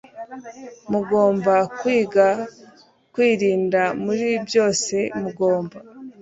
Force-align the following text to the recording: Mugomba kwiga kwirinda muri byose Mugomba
Mugomba 0.91 1.55
kwiga 1.79 2.27
kwirinda 3.13 3.81
muri 4.03 4.27
byose 4.47 4.95
Mugomba 5.21 5.77